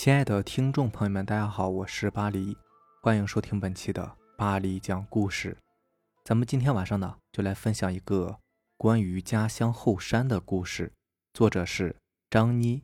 [0.00, 2.56] 亲爱的听众朋友们，大家好，我是巴黎，
[3.02, 5.58] 欢迎收听本期的巴黎讲故事。
[6.24, 8.38] 咱们今天晚上呢，就来分享一个
[8.76, 10.92] 关于家乡后山的故事，
[11.34, 11.96] 作者是
[12.30, 12.80] 张妮。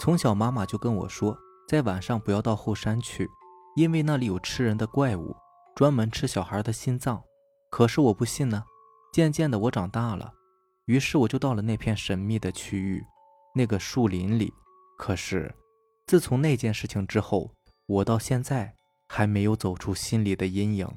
[0.00, 3.28] 从小妈妈就跟我说，在晚上不要到后山去，
[3.74, 5.34] 因为那里有吃人的怪物，
[5.74, 7.20] 专门吃小孩的心脏。
[7.72, 8.62] 可是我不信呢。
[9.12, 10.32] 渐渐的，我长大了，
[10.84, 13.04] 于是我就到了那片神秘的区域，
[13.52, 14.54] 那个树林里。
[14.96, 15.52] 可是。
[16.06, 17.50] 自从那件事情之后，
[17.86, 18.74] 我到现在
[19.08, 20.88] 还没有走出心里的阴影。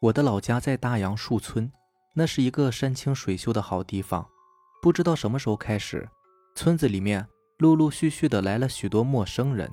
[0.00, 1.70] 我的老家在大杨树村，
[2.14, 4.26] 那是一个山清水秀的好地方。
[4.82, 6.08] 不知道什么时候开始，
[6.54, 7.26] 村子里面
[7.58, 9.70] 陆陆续续的来了许多陌生人。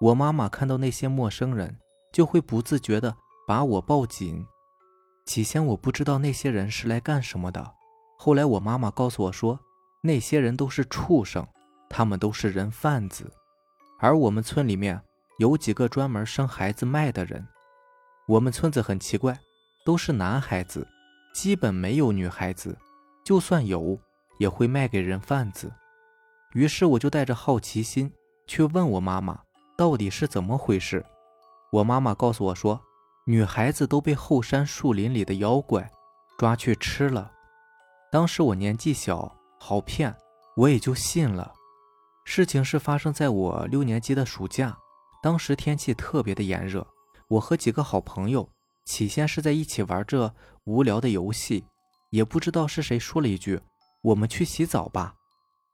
[0.00, 1.74] 我妈妈看到那些陌生人，
[2.12, 4.46] 就会不自觉的把我抱紧。
[5.24, 7.74] 起先我不知道那些人是来干什么的，
[8.18, 9.58] 后来我妈妈告诉我说，
[10.02, 11.46] 那些人都是畜生，
[11.88, 13.32] 他们都是人贩子。
[13.98, 15.00] 而我们村里面
[15.38, 17.46] 有几个专门生孩子卖的人。
[18.26, 19.38] 我们村子很奇怪，
[19.84, 20.86] 都是男孩子，
[21.34, 22.76] 基本没有女孩子，
[23.24, 23.98] 就算有，
[24.38, 25.72] 也会卖给人贩子。
[26.52, 28.12] 于是我就带着好奇心
[28.46, 29.38] 去问我妈妈，
[29.76, 31.04] 到底是怎么回事。
[31.70, 32.80] 我妈妈告诉我说，
[33.26, 35.90] 女孩子都被后山树林里的妖怪
[36.38, 37.30] 抓去吃了。
[38.10, 40.14] 当时我年纪小，好骗，
[40.56, 41.52] 我也就信了。
[42.28, 44.76] 事情是发生在我六年级的暑假，
[45.22, 46.84] 当时天气特别的炎热，
[47.28, 48.50] 我和几个好朋友
[48.84, 51.64] 起先是在一起玩着无聊的游戏，
[52.10, 53.60] 也不知道是谁说了一句
[54.02, 55.14] ：“我们去洗澡吧。”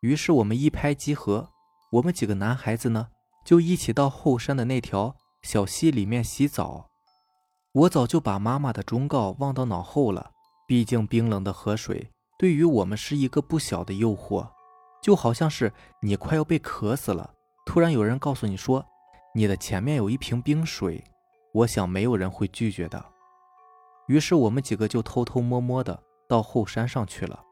[0.00, 1.48] 于是我们一拍即合，
[1.92, 3.08] 我们几个男孩子呢
[3.46, 6.90] 就一起到后山的那条小溪里面洗澡。
[7.72, 10.30] 我早就把妈妈的忠告忘到脑后了，
[10.68, 14.46] 毕竟冰冷的河水对于我们是一个不小的诱惑。
[15.02, 17.34] 就好像是你快要被渴死了，
[17.66, 18.86] 突然有人告诉你说，
[19.34, 21.02] 你的前面有一瓶冰水，
[21.52, 23.04] 我想没有人会拒绝的。
[24.06, 27.44] 于是我们几个就偷偷摸摸的到后山上去了。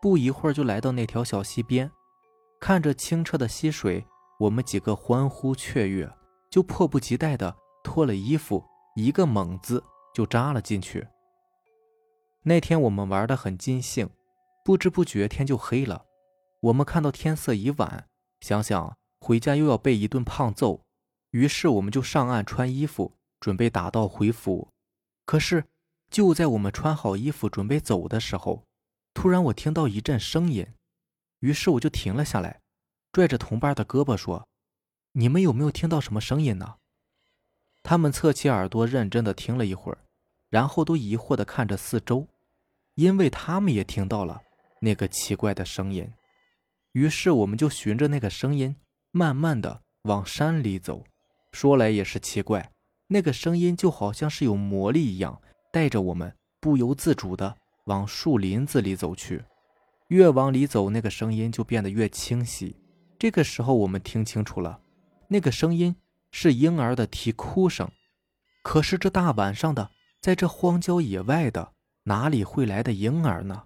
[0.00, 1.90] 不一会儿就来到那条小溪边，
[2.60, 4.04] 看着清澈的溪水，
[4.38, 6.12] 我们几个欢呼雀跃，
[6.50, 8.62] 就迫不及待的脱了衣服，
[8.96, 9.82] 一个猛子
[10.12, 11.06] 就扎了进去。
[12.42, 14.10] 那天我们玩的很尽兴，
[14.64, 16.04] 不知不觉天就黑了。
[16.62, 18.08] 我们看到天色已晚，
[18.40, 20.80] 想想回家又要被一顿胖揍，
[21.30, 24.68] 于是我们就上岸穿衣服，准备打道回府。
[25.26, 25.64] 可是
[26.08, 28.64] 就在我们穿好衣服准备走的时候，
[29.12, 30.64] 突然我听到一阵声音，
[31.40, 32.60] 于是我就停了下来，
[33.10, 34.46] 拽着同伴的胳膊说
[35.12, 36.76] ：“你们有没有听到什么声音呢？”
[37.82, 39.98] 他们侧起耳朵认真的听了一会儿，
[40.48, 42.28] 然后都疑惑的看着四周，
[42.94, 44.40] 因为他们也听到了
[44.80, 46.08] 那个奇怪的声音。
[46.92, 48.76] 于是我们就循着那个声音，
[49.10, 51.04] 慢慢的往山里走。
[51.52, 52.70] 说来也是奇怪，
[53.08, 55.40] 那个声音就好像是有魔力一样，
[55.72, 59.42] 带着我们不由自主的往树林子里走去。
[60.08, 62.76] 越往里走，那个声音就变得越清晰。
[63.18, 64.80] 这个时候，我们听清楚了，
[65.28, 65.96] 那个声音
[66.30, 67.90] 是婴儿的啼哭声。
[68.62, 71.72] 可是这大晚上的，在这荒郊野外的，
[72.04, 73.64] 哪里会来的婴儿呢？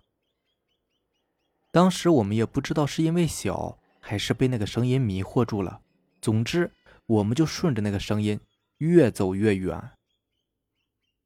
[1.76, 5.82] 当时我们也不知道是因为小，还是被那个声音迷惑住了。
[6.22, 6.72] 总之，
[7.04, 8.40] 我们就顺着那个声音
[8.78, 9.90] 越走越远。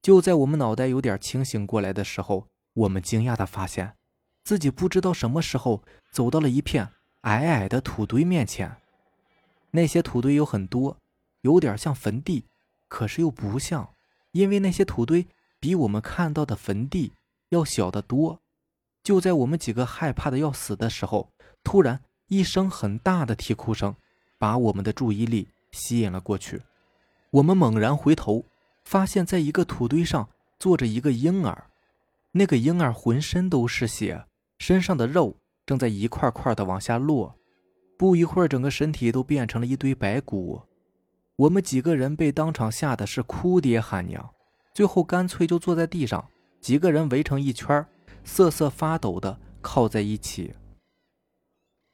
[0.03, 3.95] 就在我们脑袋有点清醒过来的时候，我们惊讶的发现，
[4.43, 6.89] 自己不知道什么时候走到了一片
[7.21, 8.77] 矮矮的土堆面前。
[9.71, 10.97] 那些土堆有很多，
[11.43, 12.47] 有点像坟地，
[12.89, 13.89] 可是又不像，
[14.33, 15.29] 因为那些土堆
[15.61, 17.13] 比我们看到的坟地
[17.51, 18.41] 要小得多。
[19.03, 21.31] 就在我们几个害怕的要死的时候，
[21.65, 23.95] 突然一声很大的啼哭声，
[24.39, 26.61] 把我们的注意力吸引了过去。
[27.31, 28.45] 我们猛然回头，
[28.85, 30.29] 发现在一个土堆上
[30.59, 31.65] 坐着一个婴儿，
[32.33, 34.25] 那个婴儿浑身都是血，
[34.59, 37.35] 身上的肉正在一块块的往下落。
[37.97, 40.61] 不一会儿，整个身体都变成了一堆白骨。
[41.37, 44.31] 我们几个人被当场吓得是哭爹喊娘，
[44.75, 46.29] 最后干脆就坐在地上，
[46.61, 47.87] 几个人围成一圈
[48.25, 50.55] 瑟瑟发抖的靠在一起。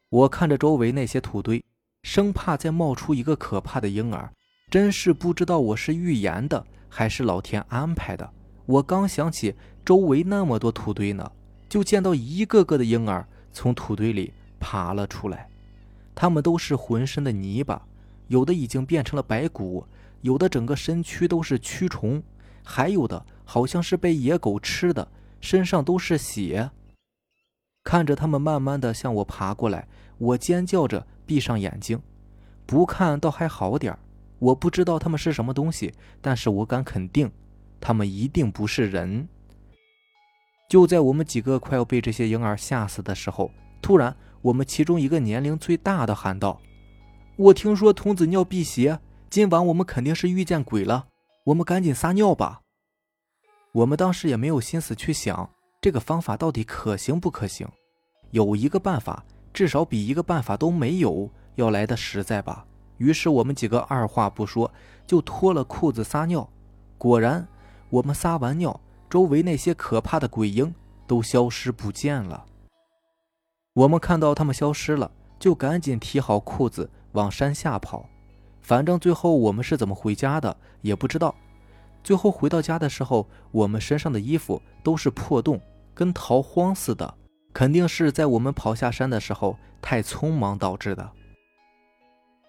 [0.09, 1.65] 我看着周围那些土堆，
[2.03, 4.33] 生怕再冒出一个可怕的婴儿，
[4.71, 8.31] 真是不知道我是预言的还是老天安排的。
[8.67, 11.31] 我刚想起周围那么多土堆呢，
[11.69, 15.49] 就见到一个个的婴儿从土堆里爬了出来，
[16.15, 17.87] 他们都是浑身的泥巴，
[18.29, 19.85] 有的已经变成了白骨，
[20.23, 22.23] 有的整个身躯都是蛆虫，
[22.65, 25.07] 还有的好像是被野狗吃的。
[25.41, 26.71] 身上都是血，
[27.85, 29.87] 看着他们慢慢的向我爬过来，
[30.19, 32.01] 我尖叫着闭上眼睛。
[32.67, 33.97] 不看倒还好点
[34.39, 37.31] 我不知道他们是什么东西，但是我敢肯定，
[37.81, 39.29] 他们一定不是人。
[40.69, 43.51] 就在我们几个快要被这些婴儿吓死的时候，
[43.81, 46.61] 突然，我们其中一个年龄最大的喊道
[47.39, 48.99] ：“我听说童子尿辟邪，
[49.31, 51.07] 今晚我们肯定是遇见鬼了，
[51.45, 52.63] 我们赶紧撒尿吧。”
[53.77, 55.51] 我们当时也没有心思去想
[55.83, 57.69] 这个方法到底可行不可行，
[58.31, 62.65] 有一个办法，至少比一个办法都没有要来的实在吧。
[62.97, 64.73] 于是我们几个二话不说
[65.07, 66.49] 就脱了裤子撒尿。
[66.97, 67.47] 果然，
[67.91, 68.81] 我们撒完尿，
[69.11, 70.75] 周围那些可怕的鬼婴
[71.07, 72.47] 都消失不见了。
[73.75, 78.09] 我们看到他们消失了，就赶紧提好裤子往山下跑。
[78.63, 81.35] 反正最后我们是怎么回家的也不知道。
[82.07, 85.61] 最后回到家的时候，我们身上的衣服都是破洞，
[85.93, 87.13] 跟逃荒似的，
[87.53, 91.11] 肯定是在我们跑下山的时候太匆忙导致的。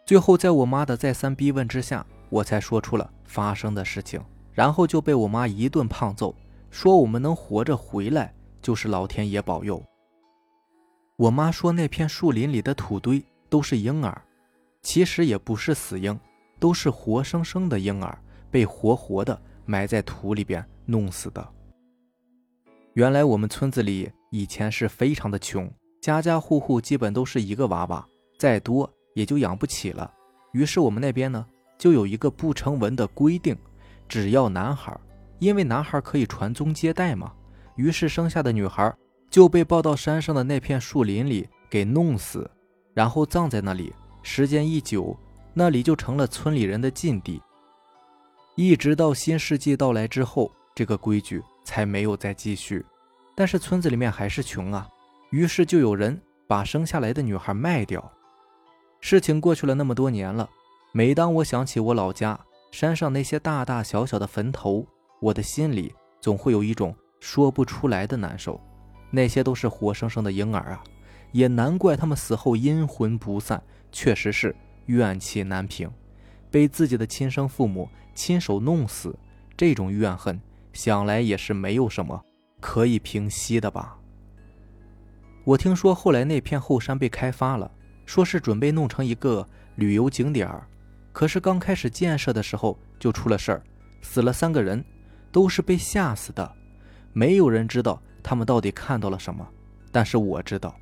[0.06, 4.24] 最后，在我妈的再三逼问之下，我才说出了发生的事情，
[4.54, 6.36] 然后就被我妈一顿胖揍，
[6.70, 8.32] 说我们能活着回来
[8.62, 9.84] 就是老天爷保佑。
[11.16, 14.22] 我妈说那片树林里的土堆都是婴儿，
[14.84, 16.20] 其实也不是死婴，
[16.60, 18.16] 都是活生生的婴儿
[18.58, 21.48] 被活活的埋在土里边弄死的。
[22.94, 25.72] 原来我们村子里以前是非常的穷，
[26.02, 28.04] 家家户户基本都是一个娃娃，
[28.40, 28.92] 再多。
[29.14, 30.12] 也就养不起了，
[30.54, 31.46] 于是我们那边呢
[31.78, 33.56] 就有一个不成文的规定，
[34.08, 35.00] 只要男孩，
[35.38, 37.32] 因为男孩可以传宗接代嘛，
[37.76, 38.92] 于是生下的女孩
[39.30, 42.50] 就被抱到山上的那片树林里给弄死，
[42.96, 43.94] 然后葬在那里。
[44.24, 45.16] 时间一久，
[45.54, 47.42] 那里就成了村里人的禁地。
[48.60, 52.84] 一直到新世纪到来之后，这个规矩才没有再继续。
[53.36, 54.90] 但是村子里面还是穷啊，
[55.30, 58.12] 于是就有人把生下来的女孩卖掉。
[59.00, 60.50] 事情过去了那么多年了，
[60.92, 62.40] 每当我想起我老家
[62.72, 64.84] 山上那些大大小小的坟头，
[65.22, 68.60] 我的心里总会有一种说不出来的难受。
[69.12, 70.84] 那些都是活生生的婴儿啊，
[71.32, 73.62] 也难怪他们死后阴魂不散，
[73.92, 74.56] 确实是
[74.88, 75.88] 怨气难平。
[76.50, 79.18] 被自己的亲生父母亲手弄死，
[79.56, 80.40] 这种怨恨
[80.74, 82.24] 想来也是没有什么
[82.60, 83.98] 可以平息的吧。
[85.44, 87.72] 我听说后来那片后山被开发了。
[88.08, 89.46] 说是准备弄成一个
[89.76, 90.66] 旅游景点儿，
[91.12, 93.62] 可是刚开始建设的时候就出了事儿，
[94.02, 94.82] 死了三个人，
[95.30, 96.50] 都是被吓死的。
[97.12, 99.46] 没有人知道他们到底看到了什么，
[99.92, 100.74] 但是我知道，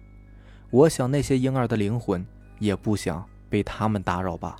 [0.69, 2.23] 我想那些婴儿的灵魂
[2.59, 4.55] 也不想被他们打扰吧。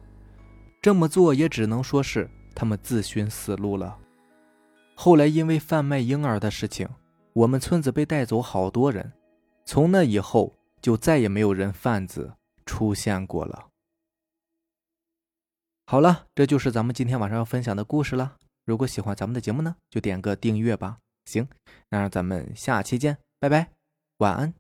[0.86, 3.98] 这么做也只能说是他们自寻死路了。
[4.94, 6.88] 后来因为贩卖婴儿的事情，
[7.34, 9.12] 我们村子被带走好多人，
[9.66, 12.36] 从那以后就再也没有人贩子。
[12.68, 13.70] 出现过了。
[15.88, 18.36] 好了，这就是咱们今天晚上要分享的故事了。
[18.64, 21.00] 如果喜欢咱们的节目呢，就点个订阅吧。
[21.26, 21.48] 行，
[21.90, 23.72] 那让咱们下期见，拜拜，
[24.18, 24.54] 晚安。